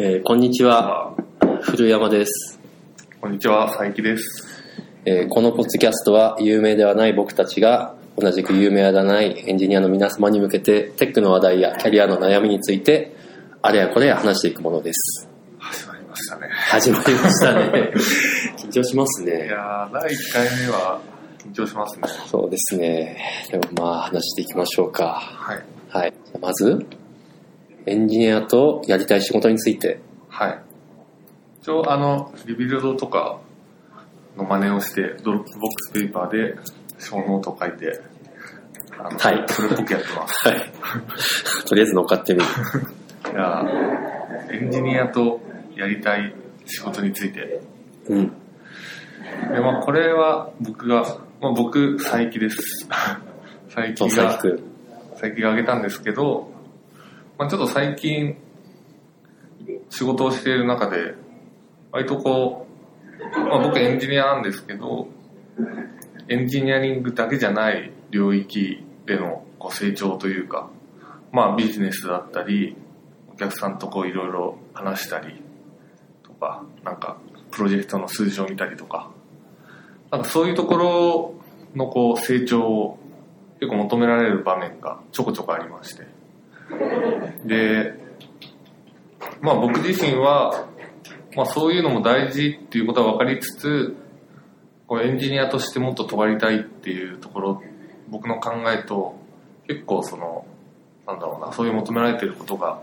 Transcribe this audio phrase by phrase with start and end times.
[0.00, 1.12] えーこんにちは、
[1.60, 2.60] 古山です、
[3.20, 4.46] こんにちは、佐伯です。
[5.04, 13.14] えーこのポッドキャストは有名ではない僕たちが同じく有名ではないエンジニアの皆様に向けてテックの話題やキャリアの悩みについて
[13.60, 15.28] あれやこれや話していくものです。
[15.58, 16.48] 始まりましたね。
[16.52, 17.92] 始まりましたね。
[18.58, 19.46] 緊張しますいね。
[19.48, 21.00] やー、第1回目は
[21.44, 22.08] 緊張しますね。
[22.30, 23.16] そうですね。
[23.50, 25.20] でもまあ話していきましょうか。
[25.20, 25.62] はい。
[25.90, 26.12] はい。
[26.24, 26.86] じゃあまず、
[27.88, 30.00] エンジニアとやりたい仕事について。
[30.28, 30.62] はい。
[31.62, 33.40] 一応、あの、リビルドとか
[34.36, 36.56] の真似をして、ドロップボックスペーパーで
[36.98, 38.00] ショーノートを書いて、
[38.98, 40.48] あのはいそれっぽくやってます。
[40.48, 40.72] はい。
[41.66, 42.46] とりあえず乗っかってみる。
[43.32, 45.40] いやーエンジニアと
[45.76, 46.34] やりたい
[46.66, 47.60] 仕事について。
[48.08, 48.26] うん。
[48.26, 48.34] で、
[49.60, 51.02] まあ、これは僕が、
[51.40, 52.88] まあ、僕、佐伯です。
[53.72, 54.38] 佐と、伯が。
[55.12, 56.50] 佐伯が挙げたんですけど、
[57.38, 58.36] まあ、ちょっと最近
[59.90, 61.14] 仕事をしている中で
[61.92, 62.66] 割とこ
[63.20, 65.06] う、まあ、僕エンジニアなんですけど
[66.28, 70.68] エンジニアリングだけじゃない領域でのこう成長というか、
[71.30, 72.76] まあ、ビジネスだったり
[73.32, 75.40] お客さんとこういろいろ話したり
[76.24, 77.18] とかなんか
[77.52, 79.12] プロジェクトの数字を見たりとか
[80.10, 81.34] なんかそういうところ
[81.76, 82.98] のこう成長を
[83.60, 86.17] 結構求められる場面がちょこちょこありまして。
[87.44, 87.94] で
[89.40, 90.68] まあ僕自身は、
[91.36, 93.96] まあ、そういうのも大事っていうことは分かりつつ
[94.86, 97.62] こうエンジニアとしてもっと尖りたいっていうところ
[98.08, 99.16] 僕の考えと
[99.66, 100.46] 結構その
[101.06, 102.80] なんだろうなそういう求められてることが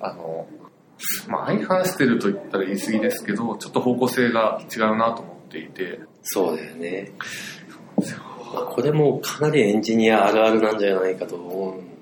[0.00, 0.46] あの
[1.28, 7.12] まあ相反してると言ったら言い過ぎですけどちょっと方向性が違うなと思っていてそうだよね。
[8.54, 11.93] これもかなりエンジニアあるあるなんじゃないかと思うん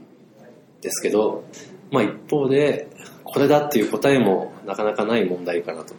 [0.82, 1.44] ですけど、
[1.90, 2.88] まあ一方で、
[3.24, 5.94] これだっていう答えもなかなかない問題かなと。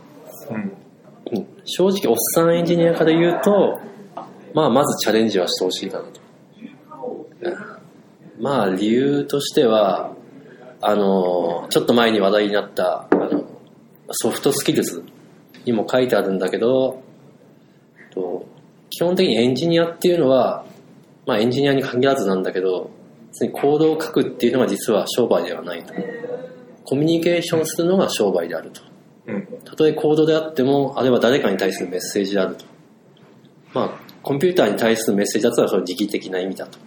[0.52, 3.80] うんうん正直、おっさんエンジニアから言うと、
[4.54, 6.22] まあまずチャレンジはしてほしいかなと。
[7.42, 7.74] うん
[8.40, 10.12] まあ理由としては、
[10.82, 13.46] あの、ちょっと前に話題になった、あの、
[14.12, 15.04] ソフトスキルズ
[15.66, 17.02] にも書いてあるんだけど、
[18.12, 18.46] と
[18.90, 20.66] 基本的にエンジニアっていうのは、
[21.26, 22.90] まあエンジニアに限らずなんだけど、
[23.34, 25.96] 別にコードを書くっていうのが実は商売ではないと。
[26.84, 28.82] コミュニケーションするのが商売であると。
[29.26, 32.66] うんたとえコードであっても、あれは誰かに対するメッセージであると。
[33.74, 33.90] まあ、
[34.22, 36.78] コンピューターに対するメッセージだったらそれ時期的な意味だと。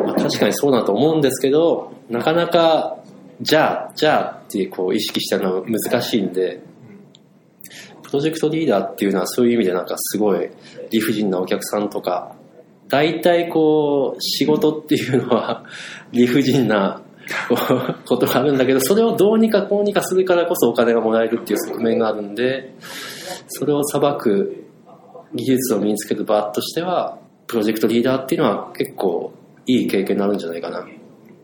[0.00, 2.98] まあ、確かにそうだと思うんですけど、なかなか、
[3.40, 6.60] じゃあ、じゃあってこう意識したのは難しいんで、
[8.02, 10.50] プロジェクトリーダーっていうのはそういう意味でなんかすごい
[10.90, 12.36] 理不尽なお客さんとか、
[12.88, 15.64] 大体こう仕事っていうのは
[16.12, 17.02] 理不尽な
[18.06, 22.74] ことがあるんだけど、それをどうにかこうにかするからこそお金がもらえるっていう側面があるんで、
[23.48, 24.64] それを裁く
[25.34, 29.32] 技術を身につける場としては、プロジェクトリーダーっていうのは結構
[29.66, 30.86] いい経験になるんじゃないかな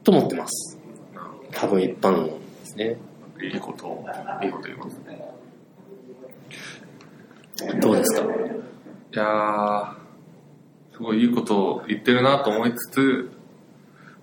[0.03, 0.79] と思ってます。
[1.53, 2.33] 多分一般論で
[2.65, 2.97] すね。
[3.43, 4.05] いいことを
[4.43, 5.35] いいこと言いますね
[7.81, 8.23] どうですか？
[8.23, 8.27] い
[9.13, 9.87] やー、
[10.97, 13.31] すごいいいことを言ってるなと思いつつ、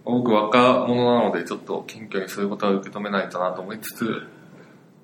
[0.06, 4.26] 僕若者なのでちょっと謙虚にそういうことは受け止めないとなと思いつつ、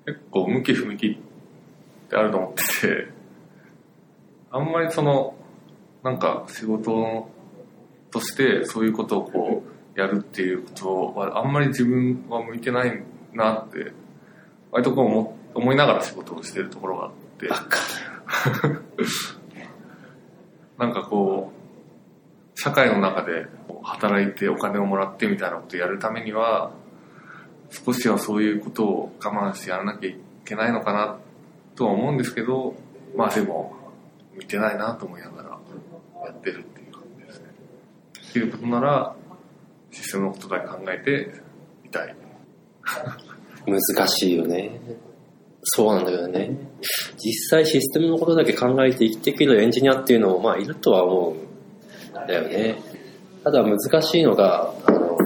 [0.06, 1.18] 結構向き不向きっ
[2.08, 3.08] てあると思ってて、
[4.50, 5.34] あんまりその、
[6.02, 7.28] なんか仕事
[8.10, 9.62] としてそういうことをこ
[9.94, 13.02] うやるっていうことはあんまり自分は向いてない
[13.34, 13.92] なって、
[14.70, 17.48] 割とこう思思いながら仕事をしてるところがあって。
[20.78, 21.57] なんかこう、
[22.60, 23.46] 社会の中で
[23.84, 26.72] 働いてお金をもらってみたいなことをやるためには、
[27.70, 31.18] 少しはそういうことを我慢してやらなきゃいけないのかな
[31.76, 32.74] とは思うんですけど、
[33.14, 33.76] まあでも、
[34.36, 35.48] 見てないなと思いながら
[36.26, 37.46] やってるっていう感じですね。
[38.14, 39.14] できることなら、
[39.92, 41.40] システムのことだけ考えて
[41.86, 42.16] いたい。
[43.66, 44.80] 難しいよね。
[45.62, 46.56] そうなんだけどね。
[47.18, 51.47] 実際システムのことだけ考えて生きていけるエンジニアっていうのもまあいるとは思う
[52.28, 52.80] だよね。
[53.42, 55.18] ただ難しいのが、あの、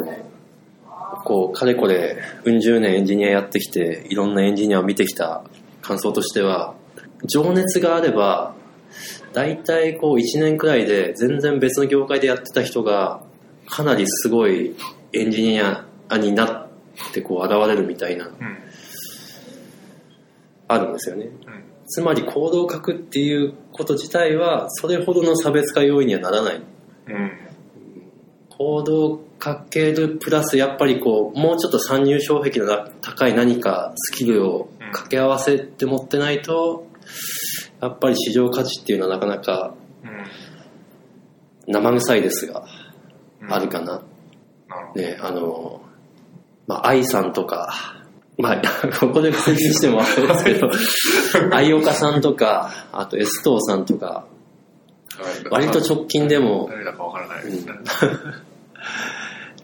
[1.24, 5.44] こう、かれこれ、うん十年エンジニアやってきて、いろんなエンジニアを見てきた
[5.80, 6.74] 感想としては、
[7.26, 8.54] 情熱があれば、
[9.32, 13.22] 大体こう1年くらいで全然別の業界でやってた人が、
[13.66, 14.74] かなりすごい
[15.12, 16.68] エンジニアになっ
[17.12, 18.32] てこう現れるみたいな、うん。
[20.68, 21.24] あるんですよね。
[21.24, 21.32] うん。
[21.86, 26.60] つまり行動を書くっていうこと自体は、それほどの差別化要因にはならない。
[27.08, 27.32] うん。
[28.50, 36.86] 行動をかけるプラスやっぱりこう、もうちょっと参入障壁のな高い何かスキルを掛け合わせて持ってないと、
[37.80, 41.72] やっぱり市場価値っていうのはなかなかうん。
[41.72, 42.64] 生臭いですが、
[43.40, 44.02] うんあるかな。
[44.94, 45.82] ね、あの、
[46.66, 47.74] まあ、愛さんとか、
[48.38, 48.62] まあ、
[49.00, 50.70] ここで説明してもあれですけど、
[51.54, 54.26] 愛岡さんとか、あとエストーさんとか、
[55.50, 57.72] 割と直近でも、誰だかわからないですね。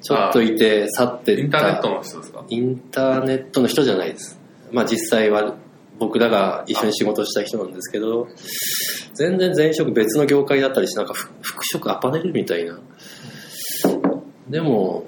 [0.01, 2.45] ちょっといて去ってったインターネットの人ですか？
[2.49, 4.39] インターネットの人じゃないです。
[4.71, 5.57] まあ実際は
[5.99, 8.29] 僕らが一緒に仕事した人なんですけど、
[9.15, 12.79] 全然前職別の業界だったりして、なんかふ服飾アパレルみたいな。
[14.49, 15.05] でも、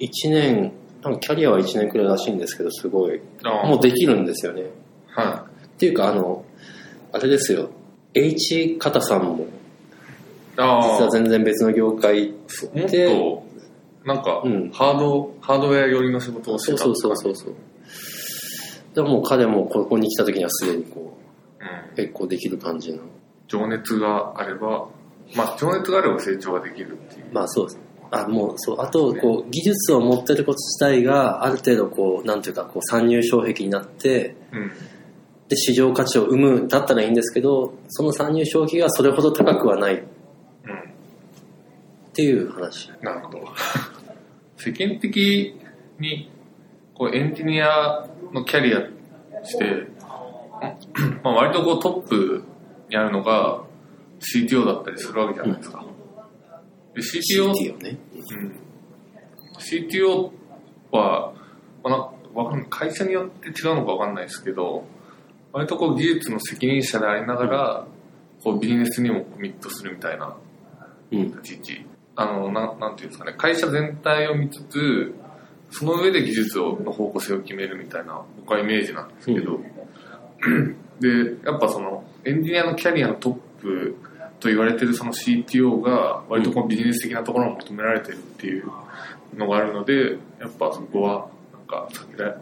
[0.00, 0.72] 1年、
[1.02, 3.20] なんかキャリアは1年くらいらしいんですけど、すごい。
[3.64, 4.64] もうできるんですよね。
[5.14, 6.44] はっていうか、あの、
[7.12, 7.70] あれですよ。
[8.12, 9.46] H 方さんも。
[10.56, 13.44] 実は全然別の業界もっで、と、
[14.04, 17.54] なんか、うんハード、ハードウェア寄りの仕事をしてたそうそうそうそう。
[18.94, 21.18] でも彼もここに来た時にはすでにこ
[21.60, 21.96] う、うん。
[21.96, 23.02] 結構できる感じの。
[23.48, 24.88] 情熱があれば、
[25.34, 27.26] まあ、情熱があれば成長ができるっていう。
[27.32, 27.82] まあそうですね。
[28.10, 28.80] あ、もうそう。
[28.80, 34.70] あと、こう、技術を持ってること自体がある程度こう、なんていうか、こう、参入障壁になって、うん。
[35.48, 40.04] で、市場価値を生む、だったらいいんですけど、その参入障壁がそれほど高くはない。
[42.16, 42.90] ていう話。
[43.02, 43.44] なるほど。
[44.56, 45.54] 世間的
[46.00, 46.30] に、
[46.94, 48.80] こう、エンジニアのキャリア
[49.44, 49.86] して、
[51.22, 52.42] まあ、割とこうトップ
[52.88, 53.62] にあるのが
[54.20, 55.84] CTO だったりするわけじゃないですか。
[56.94, 57.98] で CTO、CTO ね。
[58.30, 58.60] うん
[59.58, 60.30] CTO
[60.92, 61.32] は、
[61.82, 64.84] まあ会社によって違うのかわかんないですけど、
[65.52, 67.86] 割とこう技術の責任者でありながら、
[68.44, 70.36] こうビジネスにもコミットするみたいな
[71.10, 71.24] うん。
[71.28, 71.86] 立ち位置。
[72.16, 75.14] あの、なん、なんていうんですかね、会社全体を見つつ、
[75.70, 79.60] その上で技術をの方向性を決めるみたいな、僕はイメージなんですけど、
[81.00, 81.08] で、
[81.44, 83.96] やっぱその、エンジニアのキャリアのトップ
[84.40, 88.70] と言われてるその CTO が、割とこうビジネス的なところを求められてるっていう
[89.36, 92.34] のがあるので、やっぱそこは、なんか避けられ、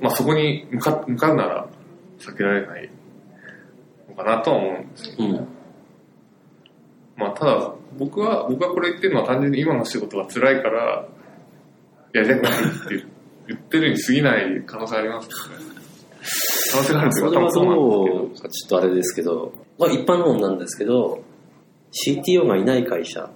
[0.00, 1.68] まあそこに向か向かうなら
[2.18, 2.90] 避けられない
[4.08, 5.48] のかなとは思うんですけどうん。
[7.16, 11.08] まあ、ただ、僕は、僕がこれ言ってるのは単純に今の仕事が辛いから、
[12.12, 13.06] やりたくないって
[13.48, 15.72] 言ってるに過ぎない可能性ありますよね。
[16.72, 17.72] 可能性があるっていうか、多そうな
[18.50, 21.22] ちょっとあれですけど、まあ一般論なんですけど、
[21.92, 23.30] CTO がいない会社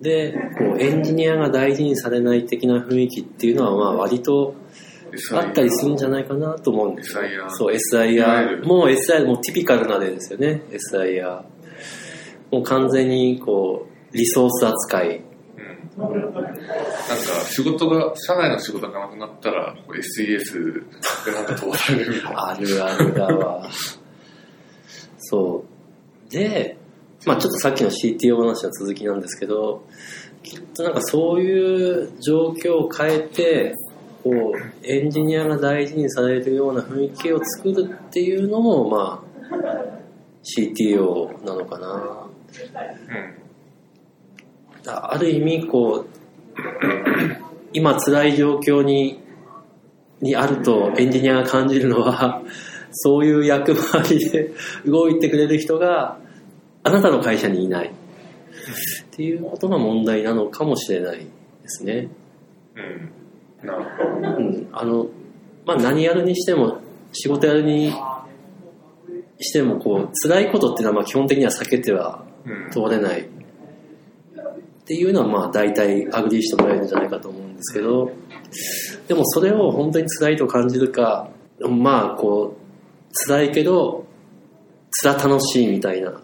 [0.00, 4.54] で、こうエンジニアが大事にされない的な雰囲気っていうのは、まあ割と。
[5.32, 7.24] あったりするんじゃないかなと思うんですよ。
[7.24, 8.60] SIR そう、SIR。
[8.60, 11.42] るもう SIR、もうティピカルな例ですよね、SIR。
[12.52, 15.22] もう完全にこう、リソース扱い。
[15.96, 16.10] うん。
[16.12, 16.54] なんか、
[17.48, 20.84] 仕事が、社内の仕事がなくなったら、SES
[21.24, 22.48] でなんか飛ばされるみたいな。
[22.48, 23.68] あるあるだわ。
[25.18, 25.64] そ
[26.28, 26.32] う。
[26.32, 26.76] で、
[27.26, 29.84] まあちょっとさっきの CTO 話の続きなんですけど、
[30.42, 33.74] きっとなんかそういう状況を変えて、
[34.22, 39.30] こう、エンジニアが大事にされるような雰囲気を作るっていうのも、まあ、
[40.42, 42.26] CTO なのかな。
[43.08, 43.39] うん。
[44.86, 46.20] あある意味、こう、
[47.72, 49.20] 今辛い状況に、
[50.20, 52.42] にあるとエンジニアが感じるのは、
[52.92, 54.50] そういう役回りで
[54.84, 56.18] 動いてくれる人が
[56.82, 57.88] あなたの会社にいない。
[57.88, 57.90] っ
[59.10, 61.24] ていうことが問題なのかもしれないで
[61.66, 62.08] すね。
[62.74, 63.66] うん。
[63.66, 64.36] なるほど。
[64.36, 64.68] うん。
[64.72, 65.06] あの、
[65.64, 66.78] まあ何やるにしても、
[67.12, 67.92] 仕事やるに
[69.38, 72.70] しても、こう、辛いことっていうのはまあ基本的には避けてはうん。
[72.70, 73.28] 通れない
[74.90, 78.10] っていうのはまあ大体 agree してもらえるんじゃないかと思うんですけど
[79.06, 81.30] でもそれを本当に辛いと感じるか
[81.60, 84.04] まあこう辛いけど
[84.90, 86.20] 辛楽しいみたいなよ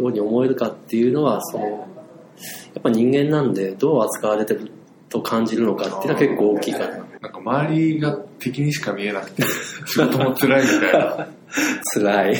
[0.00, 4.68] うに思えるかっていうのはそのやっぱ人間なんでどう扱われてる
[5.08, 6.88] と感じるのかっていうのは結構大きいかな。
[7.22, 9.42] なんか周りが敵にしか見えなくて、
[9.86, 11.28] 仕事も辛いみたいな。
[11.94, 12.34] 辛い、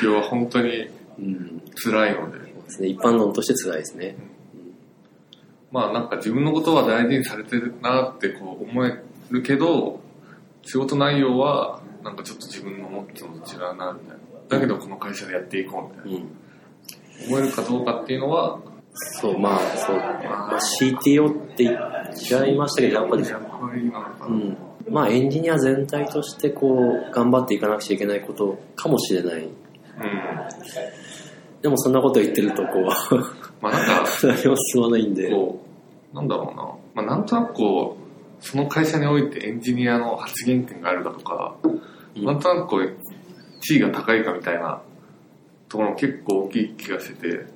[0.00, 0.88] 状況は本当に
[1.18, 1.62] うん。
[1.74, 2.43] 辛いので。
[2.64, 4.16] ですね、一般論として辛いですね
[5.70, 10.00] まあなんか自分のことは大事にされてるなってこう思えるけど、
[10.62, 14.24] 仕事内容はなんかちょっと自分の思ってたのと違うなみたいな。
[14.48, 16.18] だけどこの会社でやっていこうみたいな。
[16.18, 16.44] うん
[17.28, 18.58] 思えるかどうかっていうのは、
[18.94, 23.22] そうまあそう、まあ、CTO って言っちゃいましたけどやっぱり。
[23.22, 24.56] うん、
[24.88, 26.68] まあエンジニア全体としてこ
[27.08, 29.50] う頑張っていかなくちゃいけないことかもしれないうん。
[31.64, 32.84] でもそんなこと言ってるとこう
[33.62, 35.30] まあなんか、 何も進まないんで。
[35.30, 35.64] こ
[36.12, 41.56] う、なんだろうな、まあ、なんとなくこう、その会社においてエンジニアの発言権があるだとか、
[42.14, 42.24] うん。
[42.26, 42.92] なんとなくこう、
[43.62, 44.82] 地位が高いかみたいな
[45.70, 47.46] ところも結構大きい気がしてて、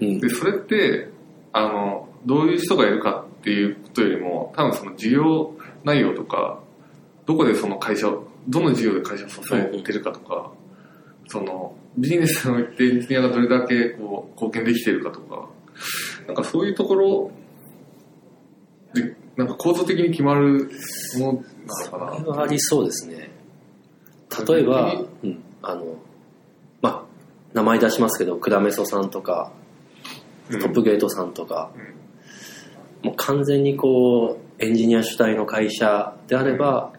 [0.00, 0.20] うん。
[0.20, 1.10] で、それって、
[1.52, 5.52] あの、どういう人がいるかっていうことよりも、多分その事業
[5.84, 6.60] 内容とか、
[7.26, 10.50] どこでその会社を、どの事業で会社を支えてるかとか、
[11.28, 15.48] その、ビジネスにおいてエンジニアがどれだけこう貢献できてるかとか、
[16.26, 17.30] なんかそういうところ
[18.94, 20.70] で、なんか構造的に決まる
[21.18, 22.18] ものなのかな。
[22.18, 23.30] それはありそうですね。
[24.48, 25.96] 例えば、うん、あの、
[26.82, 27.04] まあ、
[27.52, 29.52] 名前出しますけど、クラメソさんとか、
[30.50, 30.60] うん。
[30.60, 31.70] トップゲートさんとか、
[33.02, 36.92] もう完全にこう、エンジニア主体の会社であれば、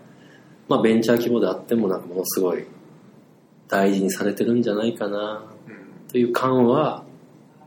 [0.68, 2.66] まあ、ベンチャー規模であっても、なんかものすごい
[3.68, 7.04] 大事にされてるんじゃないかな、うんという感は、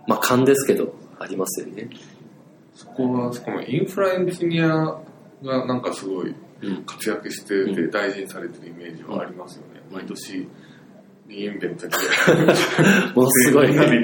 [0.07, 1.91] まあ、感ですけど、ありますよね。
[2.75, 4.69] そこは、しかもインフラエンジニア
[5.43, 6.85] がなんかすごいうん。
[6.85, 9.81] 活躍してうて大事にされてるイメージはありますよね。
[9.93, 10.49] 毎年、
[11.29, 11.97] リーンベントで。
[13.15, 13.75] ものすごい。
[13.75, 13.85] な。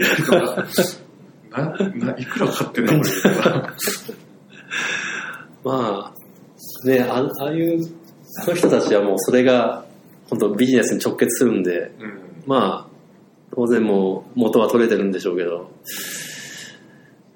[1.51, 3.11] な、な、いくらかかってんのこれ。
[5.65, 7.87] まあ、ね、あああいう、
[8.43, 9.84] あの人たちはもうそれが、
[10.31, 12.43] 本当ビジネスに直結するんで、うん。
[12.47, 12.95] まあ、
[13.55, 15.71] 当然もう元は取れてるんでしょうけど、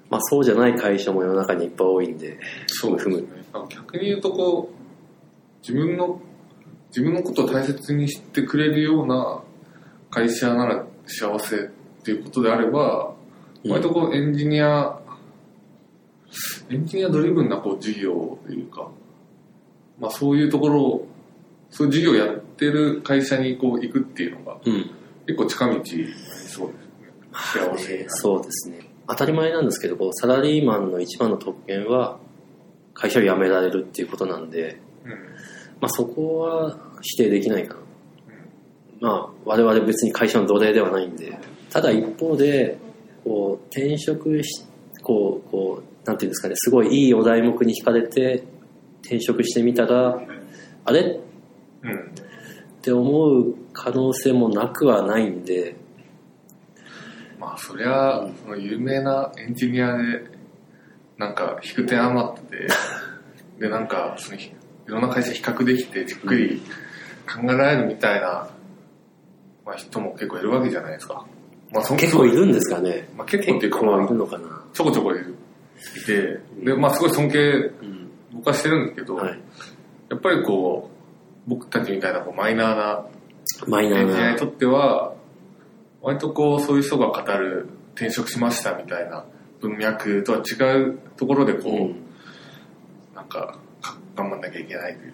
[0.09, 3.23] まあそうじゃない会社も世の中にいっぱい多いんで、そうですね。
[3.53, 6.19] あ逆に言うとこう、自分の、
[6.89, 9.41] 自分のことを大切にしてくれるような
[10.09, 11.59] 会社なら幸せっ
[12.03, 13.19] ていうことであれば、うん
[13.67, 15.01] 割とこうエンジニア、
[16.69, 18.89] エンジニアドリブンなこう事業というか、
[19.99, 21.07] まあそういうところを、
[21.69, 24.91] そういう事業をやってる会社にこう行くっていうのがうん。
[25.27, 26.13] 結構近道になり
[26.47, 27.11] そうですね。
[27.31, 28.79] 幸せになるそうですね。
[29.07, 32.19] 当たり前なんですけど、こうサラリーマンの一番の特権は、
[32.93, 35.11] 会社を辞められるっていうことなんで、うん。
[35.11, 35.17] ま
[35.83, 37.81] あそこは否定できないかな。
[39.01, 41.37] まあ我々別に会社の奴隷ではないんで、
[41.69, 42.77] ただ一方で、
[43.23, 44.65] こう転職し、
[45.01, 48.43] こう、こう、なんていうんですかね、すごいいいお題目に惹かれて
[49.01, 50.19] 転職してみたら、
[50.85, 51.01] あれ？
[51.01, 51.19] っ
[51.83, 52.13] うん。
[52.81, 55.75] て思う可能性もなくはないんで、
[57.39, 60.03] まあそりゃ、その有名なエンジニアで、
[61.17, 62.67] なんか引く手余ってて、
[63.59, 64.51] でなんかそのい
[64.87, 66.61] ろんな会社比較できてじっくり
[67.27, 68.49] 考えられるみたいな、
[69.65, 71.25] まあ、人も結構いるわけじゃないですか。
[71.71, 73.09] まあそ結構いるんですかね。
[73.15, 74.63] まあ結構っていうか、のかな。
[74.73, 75.35] ちょこちょこいる。
[75.97, 78.09] いて、で、まあすごい尊敬うん。
[78.33, 79.39] 僕はしてるんですけど、はい。
[80.09, 80.98] やっぱりこう、
[81.49, 83.05] 僕たちみたいなこうマイナーな
[83.67, 84.47] マイナーなエンジニアにと。
[84.47, 85.13] っては、
[86.01, 89.25] 割とこう、そういう人が語る転職しましたみたいな
[89.61, 91.95] 文脈とは違うところでこう、うん。
[93.15, 95.13] なんか、か頑張んなきゃいけないという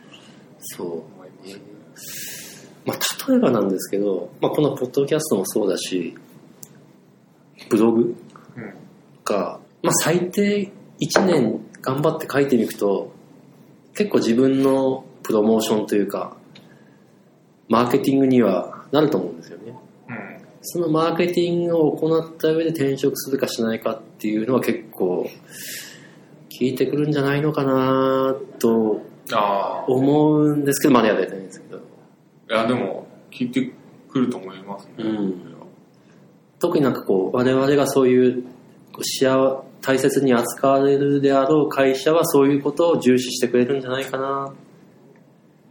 [0.59, 0.87] そう。
[0.87, 2.69] 思います。
[2.85, 6.15] まあ、例えばなんですけど、まあ、このポッドキャストもそうだし、
[7.69, 8.15] ブログ
[8.55, 8.73] うん。
[9.23, 13.11] が、まあ、最低1年頑張って書いてみると、
[13.95, 16.35] 結構自分のプロモーションというか、
[17.67, 19.73] マーケティングにはなると思うんですよね。
[20.09, 20.17] うん。
[20.61, 25.29] そのマーケティングを行った上で転職するかしないかっていうのは結構、効
[26.61, 29.01] いてくるんじゃないのかなと。
[29.87, 31.77] 思うんですけど、まだやれてないんですけど。
[31.77, 31.81] い
[32.49, 33.71] や、でも、聞いて
[34.09, 34.91] くると思いますね。
[34.99, 35.55] うん
[36.59, 38.43] 特になんかこう我々がそういう
[38.93, 44.53] 幸大切に扱われるであろう会社はそういうことを重視してくれるんじゃないかな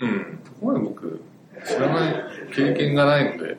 [0.00, 0.38] うん。
[0.44, 1.20] そこまで僕、
[1.66, 2.24] 知らない、
[2.54, 3.56] 経験がないので、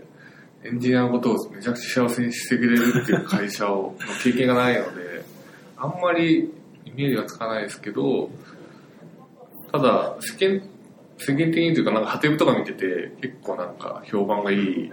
[0.63, 5.23] エンジニアのことをめちゃくちゃ幸せにしてくれるっていう会社を、の経験がないので、
[5.77, 6.51] あんまり
[6.85, 8.29] イメージはつかないですけど、
[9.71, 10.67] ただ、世間、
[11.17, 14.91] 世間的にというか、なんか、ハテブとか見てて、結構なんか、評判がいい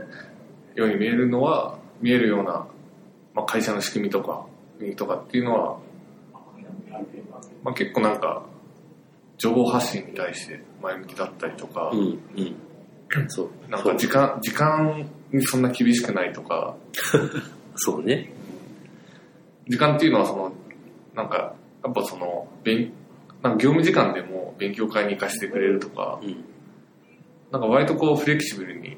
[0.74, 2.66] ように見えるのは、見えるような、
[3.34, 4.44] まあ、会社の仕組みとか、
[4.80, 5.78] 雰囲気とかっていうのは、
[7.62, 8.44] まあ、結構なんか、
[9.42, 13.28] 情報発信に対して前向きだったりとか、うんうん。
[13.28, 13.50] そう。
[13.68, 16.76] なんか時間、時間にそんな厳しくないとか、
[17.74, 18.32] そうね。
[19.68, 20.52] 時間っていうのはその、
[21.16, 22.92] なんか、やっぱその、勉、
[23.42, 26.44] なんか業務時間でも勉強会に行かせてくれるとか、うん。
[27.50, 28.96] なんか割とこうフレキシブルに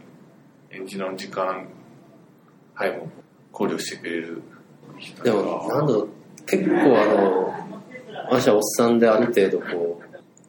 [0.71, 1.67] エンジニアの時間
[2.75, 3.09] 配も
[3.51, 4.43] 考慮してくれる
[4.99, 6.09] 人でもなんだろう。
[6.45, 7.55] 結構あの
[8.29, 10.04] 私はおっさんである程度こう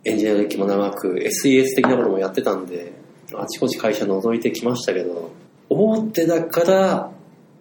[0.05, 2.93] エンジニア歴も長く SES 的なこともやってたんで
[3.33, 5.31] あちこち会社覗いてきましたけど
[5.69, 7.11] 大手だから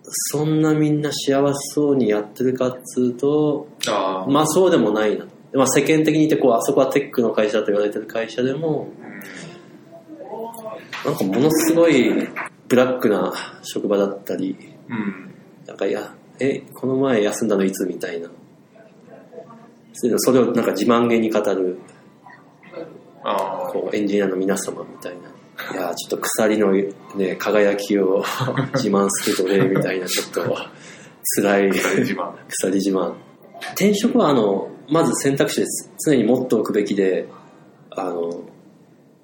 [0.04, 5.34] そんなみんな幸せそうにやってるかっつうとああ、まあそうでもないなと。
[5.54, 8.88] まあ、世間的に言ってこう、あそこはテックの会社と言われてる会社でも、
[11.04, 12.28] なんかものすごい
[12.66, 13.32] ブラックな
[13.62, 14.56] 職場だったり、
[14.88, 15.32] うん。
[15.64, 17.86] なんかいや、え、この前休んだのいつ？
[17.86, 18.28] みたいな。
[19.92, 21.78] それをなんか自慢げに語る。
[23.24, 25.30] こうエンジニアの皆様みたいな。
[25.72, 28.24] いやーちょっと鎖のね、輝きを
[28.74, 30.56] 自慢するとね、みたいなちょっと
[31.36, 32.34] 辛い自慢。
[32.48, 33.14] 鎖自慢。
[33.74, 35.90] 転職はあの、まず選択肢です。
[36.06, 37.28] 常に持っておくべきで、
[37.90, 38.42] あの、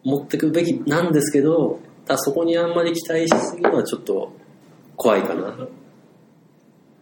[0.02, 4.32] 持ってくべきなんですけど、ただそこにあんまり期待しすぎるのはちょっと
[4.96, 5.42] 怖いかな。
[5.42, 5.58] うん。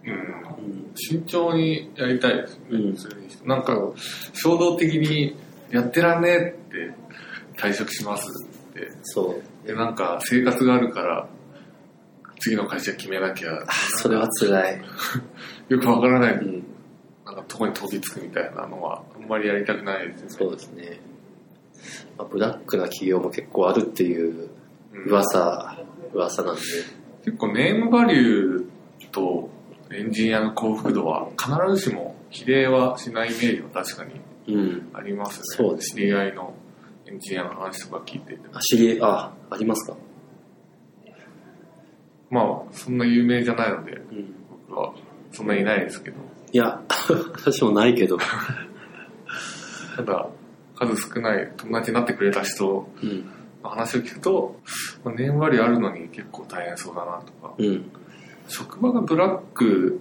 [0.09, 0.91] うん。
[0.95, 2.65] 慎重にやりたいですね。
[2.71, 2.97] うん
[3.47, 3.79] なんか、
[4.33, 5.37] 衝動的に
[5.71, 6.93] やってらんねえって
[7.57, 8.91] 退職しますって。
[9.03, 9.67] そう。
[9.67, 11.29] で、なんか生活があるから、
[12.41, 14.83] 次の会社決めなきゃ、それは辛い。
[15.69, 16.65] よくわからない、うん。
[17.27, 20.35] なんかとこに飛びつくみたいなのは、あんまりやりたくないですよね。
[20.39, 21.01] そうですね。
[22.17, 24.49] まあ、ブラックな企業も結構あるっていう
[24.93, 25.79] うん噂、
[26.13, 26.61] 噂なんで。
[27.25, 29.51] 結構ネームバリューと
[29.91, 34.21] エンジニアの幸福度は必ずしも比例はしないイメージは確かにうん。
[34.95, 35.43] ありますね。
[35.45, 36.55] そうです知り合いの
[37.07, 38.41] エンジニアの話とか聞いてて。
[38.53, 39.97] あ、知り合い、あ、ありますか？
[42.31, 44.35] まあ、そんな有名じゃないので、うん。
[44.69, 44.93] 僕は
[45.33, 46.17] そんなにいないですけど、
[46.53, 46.83] いや、
[47.33, 48.19] 私もないけど。
[49.97, 50.29] ただ、
[50.77, 53.25] 数少ない友達になってくれた人うん。
[53.63, 54.61] の話を聞くと、
[55.05, 57.91] まあ、年割りあるのに結構大変そうだなとか、うん。
[58.47, 60.01] 職場がブラック、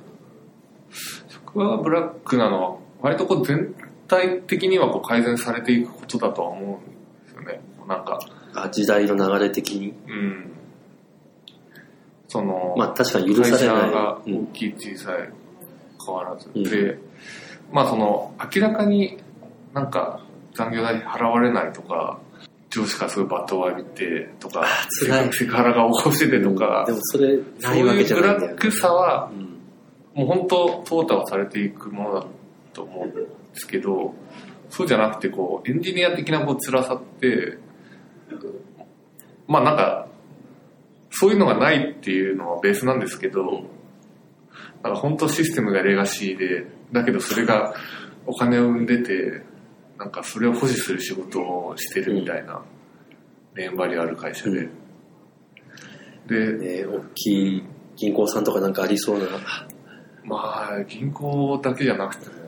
[1.29, 3.73] 職場がブラックなのは、割とこう全
[4.07, 7.61] 体的にはこう改善されていくことだとは思うんですよね。
[7.87, 8.19] なんか、
[8.53, 9.93] あ、時代の流れ的に？
[10.07, 10.51] うん。
[12.27, 15.29] その、まあ確かに許されない会社がうん大きい小さい
[16.05, 16.49] 変わらず。
[16.53, 16.97] うんで、
[17.71, 19.17] まあその、明らかに
[19.73, 22.19] なんか残業代払われないとか、
[22.69, 25.05] 上司からすごいバットを浴びてとか、セ
[25.45, 28.53] クハラが起こしててとか、でもそれ、そうないわけじいうブゃないんだよ、ね。
[28.53, 29.57] ラックさは、うん。
[30.13, 32.25] もう本当、淘汰はされていくものだ
[32.77, 34.13] と思うんですけど、
[34.69, 37.57] そうじゃなくて、こう、エンジニア的なこう辛さって、
[39.47, 40.07] まあなんか、
[41.09, 43.63] そういうのがないっていうのはベースなんですけど、
[44.83, 47.73] なんか本当システムがレガシーで、だけどそれが
[48.27, 49.41] お金を生んでて、
[49.97, 52.61] なんかそれを保持する仕事をしてるみたいな、
[53.55, 54.69] 年張りある会社で。
[56.27, 57.63] で、ね大きい
[57.95, 59.25] 銀行さんとかなんかありそうな。
[60.25, 62.46] まあ、銀行だけじゃなくても、うん。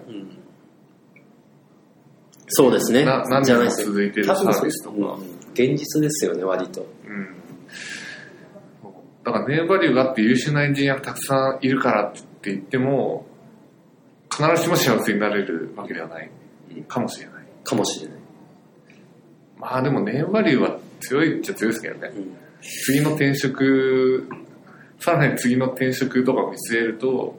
[2.47, 3.05] そうですね。
[3.05, 4.25] な何年もじゃないです続いてる？
[4.25, 6.85] 多分サービスとかうん現実ですよね、割と。
[7.05, 7.35] うん。
[9.23, 13.25] だからネームバリューがあって優秀なエンジニアがたくさんいるからって言っても、
[14.31, 16.31] 必ずしも幸せになれるわけではない
[16.87, 17.45] かもしれない。
[17.63, 18.19] かもしれない。
[19.57, 22.11] まあでもネームバリューは強いっちゃ強いですけどね。
[22.15, 22.35] うん。
[22.61, 24.29] 次の転職、
[24.99, 27.37] さらに次の転職とかを見据えると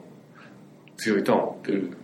[0.97, 1.97] 強いとは思ってる。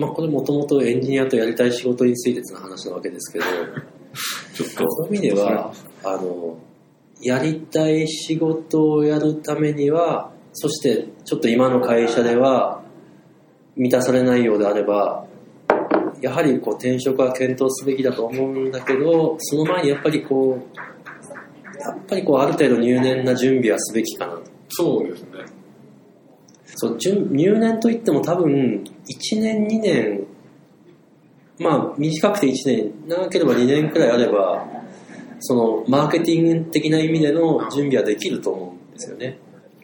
[0.00, 3.44] まあこれもともとエンジニアとやりたい仕事についての話なわけですけど、
[4.54, 4.90] ちょっと。
[4.90, 6.56] そういう意味では、あの、
[7.20, 12.82] やりたい仕事をやるためには、そしてちょっと今の会社では
[13.76, 15.26] 満たされないようであれば、
[16.22, 24.42] やはりこう転職は検討すべきだと思うんだけど、その前にやっぱりこう、やっぱりこうある程度入念な準備はすべきかなと。
[24.70, 25.28] そうですね。
[26.76, 30.26] そう準入念といっても多分1年2年。
[31.58, 32.92] まあ短くて1年。
[33.08, 34.66] 長ければ2年くらいあれば
[35.40, 39.38] そのマーケティング的な意味での準備はできると思うんですよね。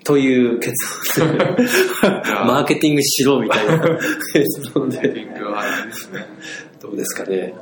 [0.05, 1.45] という結論で
[2.47, 3.99] マーケティングしろみたいな
[4.33, 5.27] 結論で。
[6.81, 7.55] どうですかね。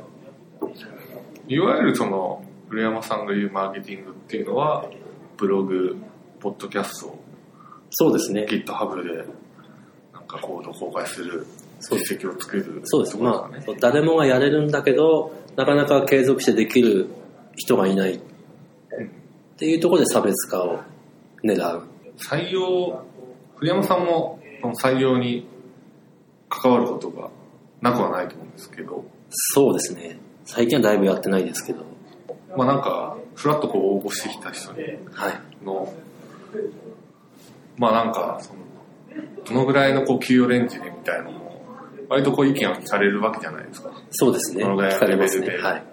[1.47, 4.89] いわゆるその、古山さんが言うマーケティングっていうのは、
[5.37, 5.95] ブログ、
[6.39, 7.17] ポッドキャスト、
[7.89, 8.45] そうですね。
[8.47, 9.25] GitHub で、
[10.35, 11.45] かコードを公開する、
[11.79, 12.81] 実績を作る。
[12.83, 13.61] そうですまあね。
[13.65, 17.09] そう誰もがやれるんだけどなかなか継続してできる
[17.55, 18.19] 人がいないっ
[19.57, 20.79] ていうところで差別化を
[21.43, 21.83] 狙う
[22.17, 23.03] 採用、
[23.55, 25.47] 古山さんもその採用に
[26.49, 27.29] 関わることが
[27.81, 30.17] なくはないと思うんですけど、そうですね。
[30.45, 31.83] 最近はだいぶやってないですけど。
[32.57, 35.65] まあなんか、ふらっとこう応募してきた人にはい。
[35.65, 35.93] の、
[37.77, 38.59] まあなんか、その、
[39.45, 41.61] どのぐらいのこう給与レンジでみたいなのも、
[42.09, 43.91] 割とこう意見を聞かれるわけじゃないですか。
[44.11, 44.63] そうですね。
[44.63, 45.27] このぐらいのレベ。
[45.27, 45.83] ルではい。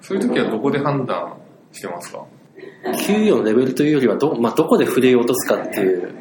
[0.00, 1.36] そういう時はどこで判断
[1.72, 2.24] してますか？
[3.06, 6.14] 給与のレベルというよりはど、まあ、どこで触れ落とすかっていう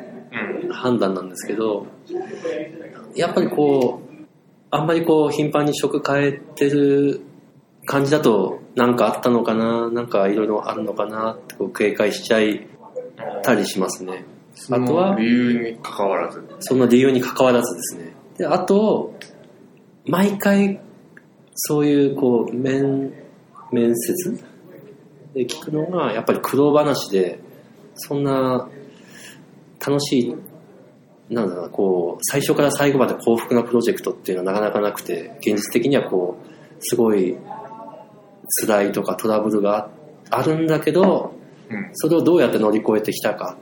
[0.63, 0.73] うん。
[0.73, 1.87] 判断なんですけど、
[3.15, 4.09] やっぱりこう、
[4.71, 7.21] あんまりこう頻繁に職変えてる
[7.85, 12.67] 感じだとなんかあったのかななんかいろいろあるのかなってこう警戒しちゃい
[13.41, 14.25] たりしますね。
[14.69, 15.15] あとは？
[15.17, 16.43] 理由に関わらず。
[16.59, 18.13] その理由に関わらずですね。
[18.37, 19.13] で、あと、
[20.05, 20.81] 毎回、
[21.55, 23.13] そういう、こう、面、
[23.71, 24.43] 面接？
[25.33, 27.39] で聞くのが、やっぱり苦労話で、
[27.95, 28.67] そんな、
[29.85, 30.35] 楽しい、
[31.33, 36.47] なんだろうな、こう、最初から最後まで幸福なプロジェクトっていうのはなかなかなくて、現実的にはこう、
[36.79, 37.37] すごい、
[38.61, 39.91] 辛いとかトラブルが
[40.31, 41.33] あるんだけど、
[41.69, 41.89] うん。
[41.93, 43.55] それをどうやって乗り越えてきたか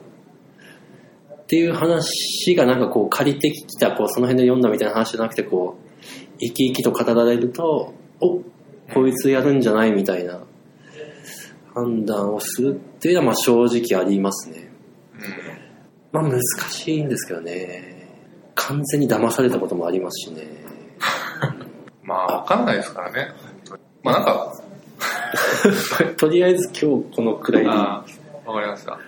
[1.47, 8.41] っていう話がなんかこう借りてきたこうその辺で読んだみたいな話じゃなくてこう生き生きと語られるとお
[8.93, 10.41] こいつやるんじゃないみたいな
[11.73, 14.69] 判断をするっていうのはまあ正直ありますね。
[16.11, 18.09] まあ難しいんですけどね。
[18.55, 20.43] 完全に騙されたこともありますしね。
[22.03, 23.29] まあ、わかんないですからね。
[24.03, 24.53] まあなんか、
[26.17, 28.99] とりあえず今日このくらいでわかりました。